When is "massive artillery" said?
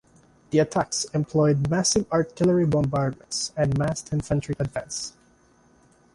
1.69-2.65